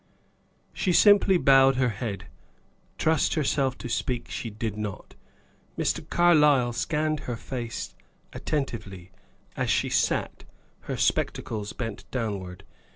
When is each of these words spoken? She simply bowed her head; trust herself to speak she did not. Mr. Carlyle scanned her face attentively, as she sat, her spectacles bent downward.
She 0.73 0.93
simply 0.93 1.37
bowed 1.37 1.75
her 1.75 1.89
head; 1.89 2.25
trust 2.97 3.35
herself 3.35 3.77
to 3.77 3.87
speak 3.87 4.31
she 4.31 4.49
did 4.49 4.75
not. 4.75 5.13
Mr. 5.77 6.09
Carlyle 6.09 6.73
scanned 6.73 7.19
her 7.29 7.35
face 7.35 7.93
attentively, 8.33 9.11
as 9.55 9.69
she 9.69 9.89
sat, 9.89 10.43
her 10.79 10.97
spectacles 10.97 11.73
bent 11.73 12.09
downward. 12.09 12.63